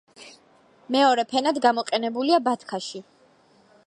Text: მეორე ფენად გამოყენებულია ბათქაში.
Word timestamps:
მეორე 0.95 1.25
ფენად 1.33 1.59
გამოყენებულია 1.67 2.41
ბათქაში. 2.47 3.03